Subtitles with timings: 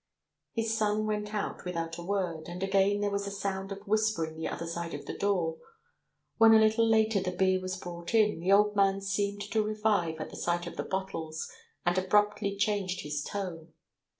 [0.53, 4.35] His son went out without a word, and again there was a sound of whispering
[4.35, 5.57] the other side of the door.
[6.39, 10.19] When a little later the beer was brought in, the old man seemed to revive
[10.19, 11.47] at the sight of the bottles
[11.85, 13.73] and abruptly changed his tone.